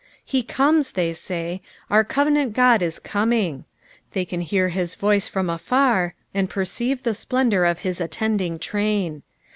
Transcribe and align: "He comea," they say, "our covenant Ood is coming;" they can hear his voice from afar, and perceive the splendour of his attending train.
"He 0.35 0.41
comea," 0.41 0.85
they 0.95 1.13
say, 1.13 1.61
"our 1.91 2.03
covenant 2.03 2.57
Ood 2.57 2.81
is 2.81 2.97
coming;" 2.97 3.65
they 4.13 4.25
can 4.25 4.41
hear 4.41 4.69
his 4.69 4.95
voice 4.95 5.27
from 5.27 5.47
afar, 5.47 6.15
and 6.33 6.49
perceive 6.49 7.03
the 7.03 7.13
splendour 7.13 7.65
of 7.65 7.77
his 7.85 8.01
attending 8.01 8.57
train. 8.57 9.21